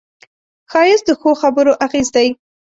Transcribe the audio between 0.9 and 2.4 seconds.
د ښو خبرو اغېز دی